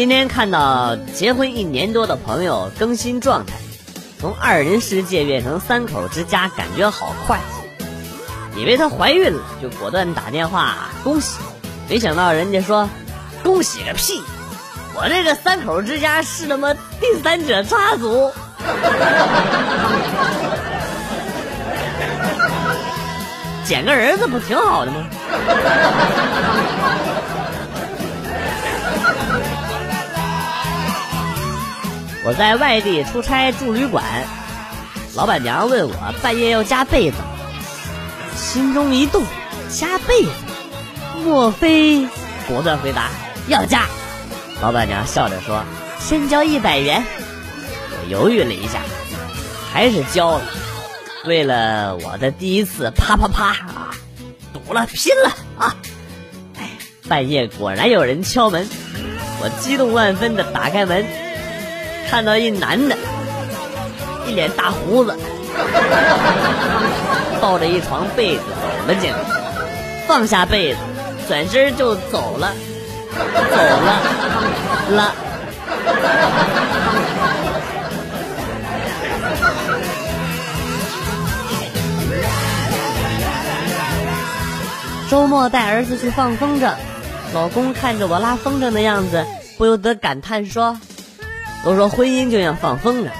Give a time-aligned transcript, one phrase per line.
[0.00, 3.52] 今天看到结婚一年多的朋友更新状态，
[4.18, 7.38] 从二人世界变成三口之家，感觉好快。
[8.56, 11.36] 以为她怀孕了，就果断打电话恭喜。
[11.86, 12.88] 没想到人家说
[13.44, 14.22] 恭喜个屁！
[14.94, 16.80] 我这个三口之家是他妈第
[17.22, 18.32] 三者插足。
[23.66, 25.04] 捡个儿子不挺好的吗？
[32.22, 34.04] 我在外地出差住旅馆，
[35.14, 37.16] 老板娘问我半夜要加被子，
[38.36, 39.24] 心中一动，
[39.70, 40.30] 加被子，
[41.24, 42.06] 莫非？
[42.46, 43.08] 果断回答
[43.48, 43.86] 要加。
[44.60, 45.64] 老板娘笑着说
[45.98, 47.02] ：“先交一百元。”
[47.90, 48.80] 我犹豫了一下，
[49.72, 50.42] 还是交了。
[51.24, 53.94] 为了我的第一次啪啪啪啊，
[54.52, 55.74] 赌了，拼了啊！
[56.58, 56.68] 哎，
[57.08, 58.68] 半夜果然有人敲门，
[59.40, 61.06] 我激动万分的打开门。
[62.10, 62.96] 看到一男的，
[64.26, 65.16] 一脸大胡子，
[67.40, 69.18] 抱着一床被子走了进来，
[70.08, 70.78] 放下被子，
[71.28, 72.52] 转身就走了，
[73.14, 74.02] 走了
[74.90, 75.14] 了。
[85.08, 86.72] 周末带儿子去放风筝，
[87.32, 89.24] 老公看着我拉风筝的样子，
[89.56, 90.76] 不由得感叹说。
[91.64, 93.10] 都说婚姻就像放风筝，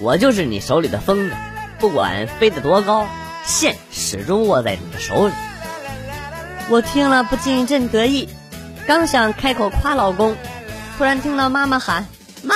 [0.00, 1.32] 我就是你手里的风筝，
[1.78, 3.06] 不管飞得多高，
[3.44, 5.34] 线始终握在你的手里。
[6.68, 8.28] 我听了不禁一阵得意，
[8.86, 10.36] 刚想开口夸老公，
[10.98, 12.06] 突然听到妈妈喊
[12.42, 12.54] ：“妈，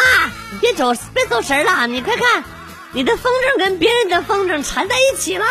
[0.60, 2.42] 别走，别走神了，你快看，
[2.92, 5.46] 你的风筝跟别人的风筝缠在一起了。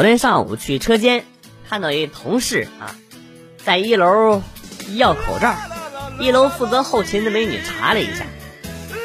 [0.00, 1.26] 昨天上午去车间，
[1.68, 2.96] 看到一同事啊，
[3.62, 4.42] 在一楼
[4.96, 5.54] 要口罩。
[6.18, 8.24] 一楼负责后勤的美女查了一下，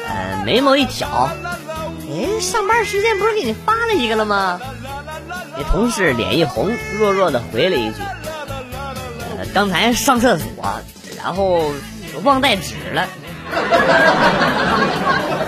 [0.08, 1.28] 呃，眉毛一挑，
[2.08, 4.58] 哎，上班时间不是给你发了一个了吗？
[5.54, 7.96] 那同事脸一红，弱弱的回了一句
[9.36, 10.80] ：“呃，刚才上厕所，
[11.22, 11.74] 然后
[12.24, 13.06] 忘带纸了。”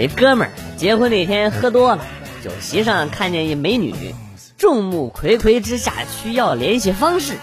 [0.00, 2.02] 一哥们儿结婚那天喝多了，
[2.42, 4.14] 酒席上看见一美女，
[4.56, 7.34] 众目睽睽之下需要联系方式，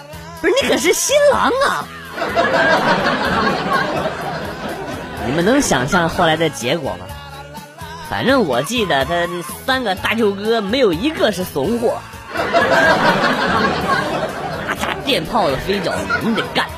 [0.42, 1.86] 不是你可是新郎啊！
[5.28, 7.06] 你们能想象后来的结果吗？
[8.10, 9.28] 反正我记得他
[9.66, 12.00] 三个大舅哥没有一个是怂货，
[14.68, 15.94] 那家电炮的飞脚，
[16.24, 16.74] 你得干死。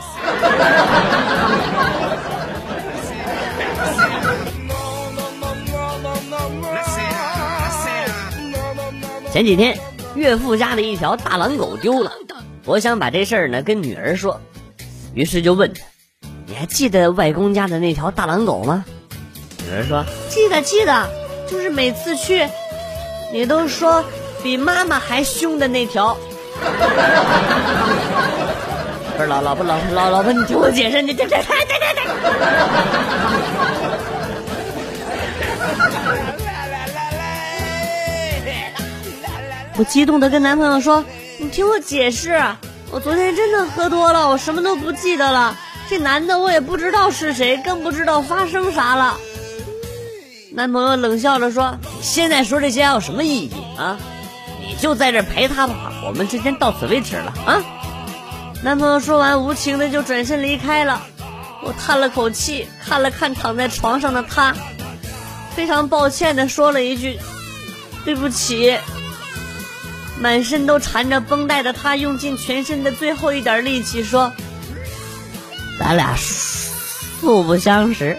[9.31, 9.77] 前几天，
[10.15, 12.11] 岳父家的一条大狼狗丢了，
[12.65, 14.41] 我想把这事儿呢跟女儿说，
[15.13, 15.81] 于是就问他
[16.47, 18.83] ：“你还记得外公家的那条大狼狗吗？”
[19.63, 21.07] 女儿说：“记得，记得，
[21.47, 22.49] 就是每次去，
[23.31, 24.03] 你都说
[24.41, 26.17] 比妈妈还凶的那条。
[29.15, 32.01] ”不是老老婆老老老婆，你听我解释，你这这这这这这。
[39.79, 41.05] 我激动的跟男朋友说
[41.39, 42.37] ：“你听我解释，
[42.91, 45.55] 我昨天真的喝多了，我什么都不记得了。
[45.89, 49.17] 这男的我也不知道是谁，更不知道发生啥了。”
[50.51, 53.97] 男朋友冷笑着说：“现在说这些还有什么意义啊？
[54.59, 57.63] 你就在这陪他吧，我们之间到此为止了啊！”
[58.61, 61.01] 男朋友说完，无情的就转身离开了。
[61.63, 64.53] 我叹了口气，看了看躺在床上的他，
[65.55, 67.17] 非常抱歉的说了一句
[68.03, 68.77] ：“对不起。”
[70.19, 74.31] 满身都缠着绷带的他，用尽全身的最后一点力气说
[75.79, 78.17] ：“咱俩素不相识，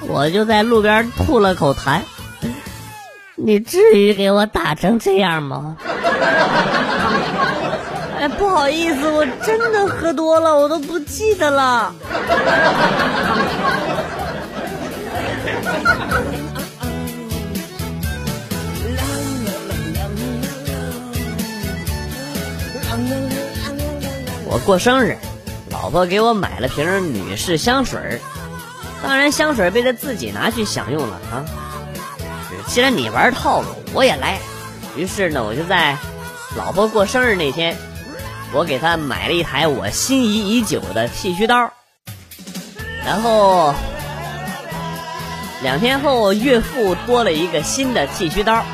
[0.00, 2.00] 我就在路边吐了口痰，
[3.36, 5.76] 你至于给我打成这样吗？”
[8.18, 11.94] 哎，不好意思，我真的喝多了，我都不记得了。
[24.50, 25.18] 我过生日，
[25.70, 28.18] 老婆给我买了瓶女士香水
[29.02, 31.44] 当然香水被她自己拿去享用了啊。
[32.66, 34.38] 既然你玩套路，我也来。
[34.96, 35.98] 于是呢，我就在
[36.56, 37.76] 老婆过生日那天，
[38.52, 41.70] 我给她买了一台我心仪已久的剃须刀，
[43.04, 43.74] 然后
[45.62, 48.64] 两天后，岳父多了一个新的剃须刀，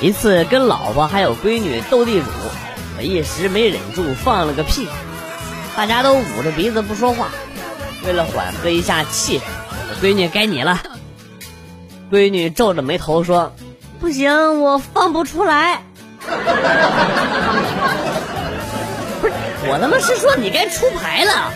[0.00, 2.26] 一次跟老婆还有闺女斗地主，
[2.96, 4.86] 我一时没忍住放了个屁，
[5.76, 7.28] 大家都捂着鼻子不说话。
[8.06, 9.42] 为了缓和一下气氛，
[10.02, 10.80] 闺女该你了。
[12.10, 13.52] 闺女皱着眉头说
[13.98, 15.82] ：“不行，我放不出来。”
[19.68, 21.52] 我他妈是说你该出牌了。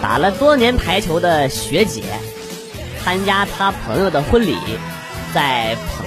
[0.00, 2.02] 打了多年排球的学姐，
[3.04, 4.56] 参加她朋友的婚礼，
[5.34, 6.06] 在捧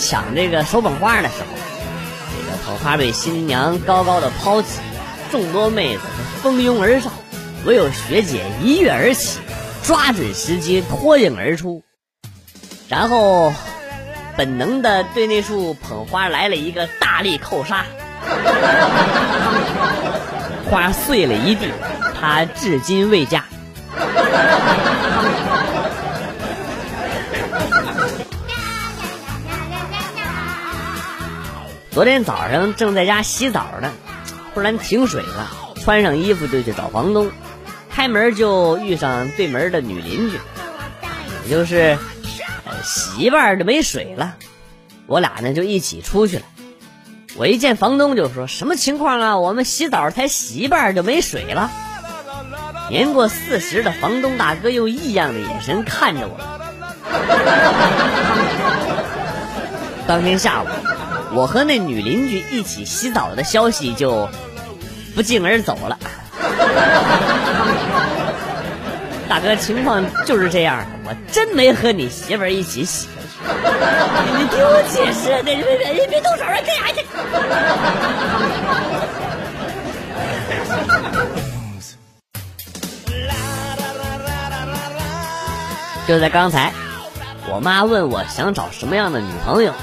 [0.00, 1.46] 抢这个手捧花的时候，
[2.32, 4.80] 这个捧花被新娘高高的抛起，
[5.30, 6.02] 众多妹子
[6.42, 7.12] 蜂拥而上，
[7.64, 9.38] 唯有学姐一跃而起，
[9.84, 11.84] 抓准时机脱颖而出，
[12.88, 13.52] 然后
[14.36, 17.84] 本能的对那束捧花来了一个大力扣杀，
[20.70, 21.70] 花碎了一地。
[22.20, 23.44] 他至今未嫁。
[31.90, 33.92] 昨天早上正在家洗澡呢，
[34.54, 35.50] 忽然停水了，
[35.84, 37.30] 穿上衣服就去找房东，
[37.90, 40.38] 开门就遇上对门的女邻居，
[41.44, 41.98] 也就是
[42.82, 44.36] 洗一半就没水了，
[45.06, 46.42] 我俩呢就一起出去了。
[47.36, 49.38] 我一见房东就说：“什么情况啊？
[49.38, 51.70] 我们洗澡才洗一半就没水了。”
[52.90, 56.38] 年过四十的房东大哥用异样的眼神看着我。
[60.06, 60.66] 当天下午，
[61.34, 64.28] 我和那女邻居一起洗澡的消息就
[65.14, 65.98] 不胫而走了。
[69.28, 73.08] 大哥，情况就是这样，我真没和你媳妇儿一起洗。
[73.44, 77.04] 你听我解释，别别别别动手，干啥去？
[86.06, 86.72] 就在刚才，
[87.50, 89.74] 我妈问我想找什么样的女朋友。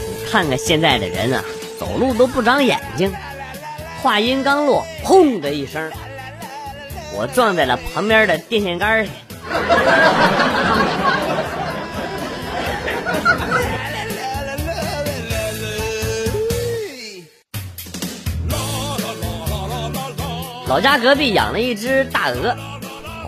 [0.08, 1.44] 你看看现在的人啊，
[1.78, 3.12] 走路都不长眼睛。
[4.02, 5.92] 话音刚落，砰的一声，
[7.14, 9.14] 我撞在了旁边的电线杆上。
[20.72, 22.56] 老家隔壁养了一只大鹅，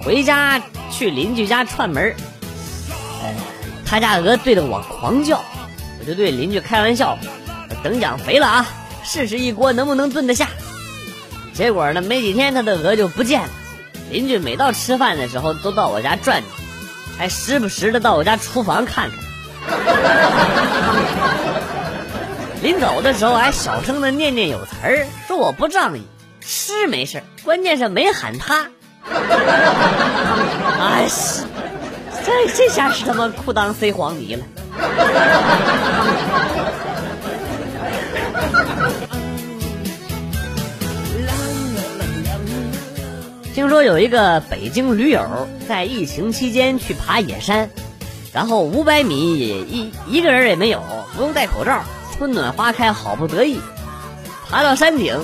[0.01, 2.15] 回家去邻居家串门
[3.85, 5.43] 他家鹅对着我狂叫，
[5.99, 7.17] 我就对邻居开玩笑，
[7.83, 8.65] 等养肥了啊，
[9.03, 10.47] 试试一锅能不能炖得下。
[11.53, 13.49] 结果呢，没几天他的鹅就不见了。
[14.09, 16.43] 邻居每到吃饭的时候都到我家转转，
[17.17, 19.19] 还时不时的到我家厨房看看。
[22.63, 26.03] 临走的时候还小声的念念有词儿，说我不仗义。
[26.45, 28.67] 是没事关键是没喊他。
[30.79, 31.43] 哎是，
[32.25, 34.45] 这这下是他妈裤裆塞黄泥了。
[43.53, 47.69] 听说有一个北京驴友在疫情期间去爬野山，
[48.33, 50.81] 然后五百米也一一个人也没有，
[51.15, 51.83] 不用戴口罩，
[52.17, 53.59] 春暖花开，好不得意。
[54.49, 55.19] 爬到山顶。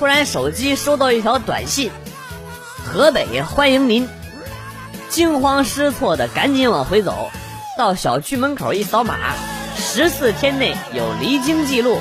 [0.00, 1.90] 突然，手机收到一条短信
[2.82, 4.08] ：“河北欢迎您。”
[5.10, 7.30] 惊慌失措的赶紧往回走，
[7.76, 9.14] 到小区门口一扫码，
[9.76, 12.00] 十四天内有离京记录，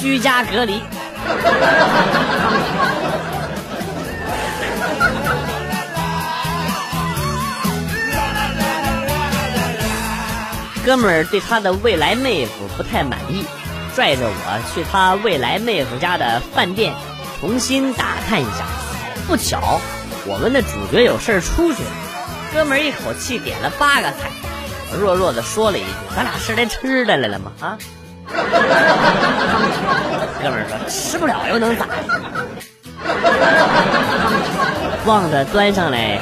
[0.00, 0.82] 居家隔离。
[10.84, 13.44] 哥们儿对他的未来妹夫不太满意，
[13.94, 16.92] 拽着我去他未来妹夫家的饭店
[17.40, 18.64] 重新打探一下。
[19.26, 19.80] 不巧，
[20.26, 21.90] 我们的主角有事儿出去了。
[22.52, 24.30] 哥们儿一口气点了八个菜，
[24.92, 27.78] 我弱弱的说了一句：“咱俩是来吃的来了吗？”啊？
[30.42, 31.94] 哥们儿说：“吃不了又能咋的？”
[35.06, 36.20] 望着端上来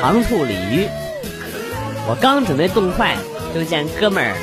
[0.00, 0.86] 糖醋鲤鱼，
[2.06, 3.16] 我刚准备动筷，
[3.54, 4.34] 就见哥们儿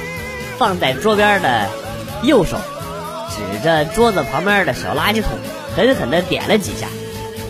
[0.57, 1.69] 放在桌边的
[2.23, 2.57] 右手
[3.29, 5.29] 指着桌子旁边的小垃圾桶，
[5.75, 6.87] 狠狠的点了几下。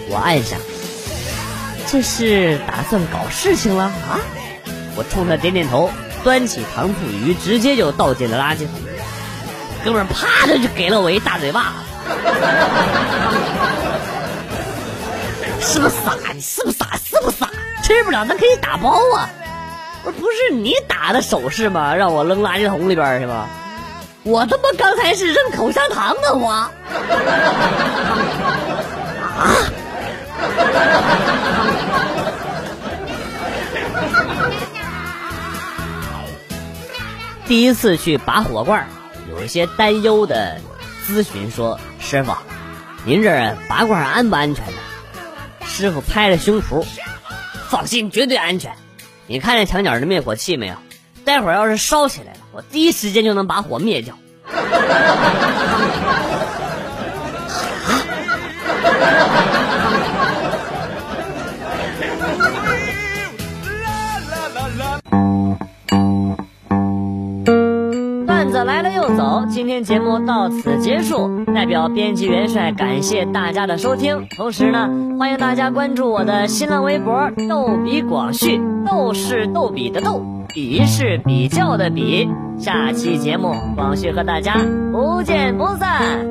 [0.10, 0.60] 我暗想。
[1.88, 4.20] 这是打算搞事情了啊！
[4.96, 5.92] 我冲他点点头，
[6.24, 8.70] 端起糖醋鱼，直接就倒进了垃圾桶。
[9.84, 11.74] 哥们儿啪的就给了我一大嘴巴
[12.08, 12.14] 子，
[15.74, 16.16] 是不是傻？
[16.34, 16.98] 你是不是傻？
[16.98, 17.50] 是不是傻？
[17.84, 19.30] 吃不了咱可以打包啊！
[20.04, 21.94] 不是你打的手势吗？
[21.94, 23.48] 让我扔垃圾桶里边去吧？
[24.26, 26.50] 我他妈刚才是扔口香糖呢我。
[26.50, 26.72] 啊！
[37.48, 38.88] 第一次去拔火罐，
[39.30, 40.60] 有一些担忧的
[41.08, 42.36] 咨询说：“师傅，
[43.06, 44.78] 您这拔罐安不安全呢？”
[45.68, 46.84] 师傅拍着胸脯
[47.70, 48.74] ：“放心，绝对安全。
[49.28, 50.76] 你看见墙角的灭火器没有？
[51.24, 54.16] 待会儿要是烧起来了，我第一时间就能把火灭掉。”
[68.26, 71.44] 段子来了又走，今天节目到此结束。
[71.54, 80.24] 代表编辑元帅感谢大家的收听，同时呢，欢迎大家关注我的新浪微博“逗比广旭”，逗是逗比的逗，
[80.56, 82.30] 比是比较的比。
[82.58, 84.56] 下期节目，广旭和大家
[84.94, 86.26] 不见不散。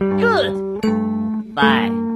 [0.00, 2.07] Good，bye。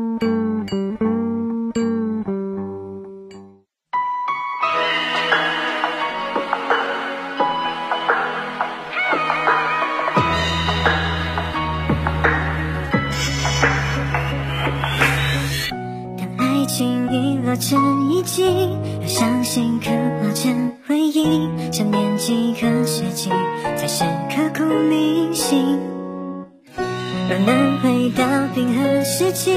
[27.32, 28.22] 若能回到
[28.54, 29.54] 冰河时期，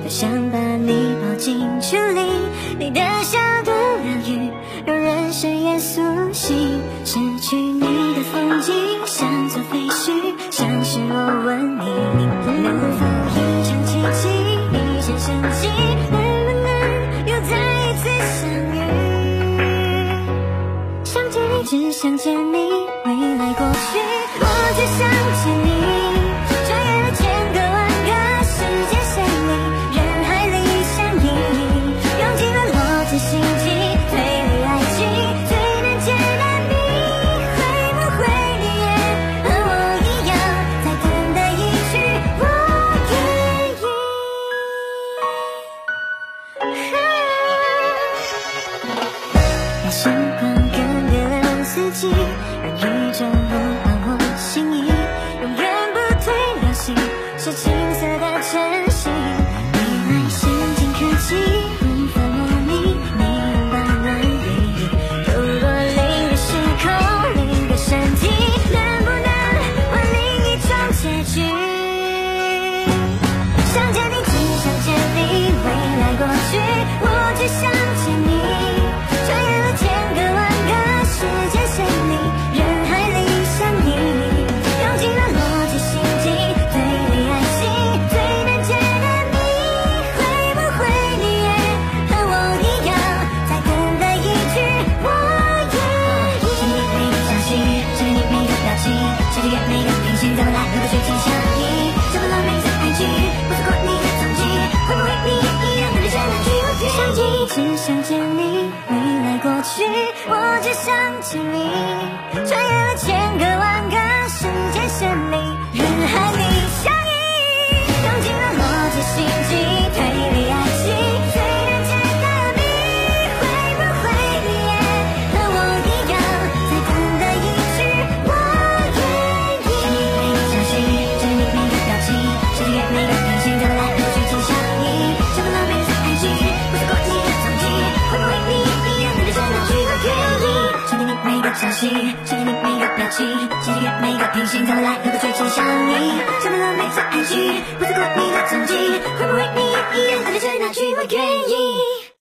[0.00, 2.22] 多想把你抱进处里，
[2.78, 4.50] 你的笑的疗愈，
[4.86, 6.00] 让人生也苏
[6.32, 6.80] 醒。
[7.04, 7.80] 失去你
[8.14, 10.10] 的风景，像座废墟，
[10.50, 11.84] 像是我问你，
[12.46, 12.64] 能
[12.96, 13.04] 否
[13.34, 14.30] 一场奇迹，
[14.72, 15.28] 一线生
[15.60, 15.68] 机？
[16.10, 16.16] 能
[16.46, 16.66] 不能
[17.26, 17.52] 又再
[17.84, 18.08] 一次
[18.40, 18.74] 相遇？
[21.04, 22.56] 想见你只想见你，
[23.04, 23.60] 未来过
[23.92, 24.00] 去，